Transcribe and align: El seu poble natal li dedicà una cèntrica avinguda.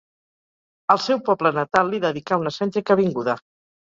El 0.93 1.01
seu 1.07 1.19
poble 1.27 1.51
natal 1.59 1.93
li 1.95 2.01
dedicà 2.07 2.39
una 2.45 2.53
cèntrica 2.57 2.95
avinguda. 2.97 3.37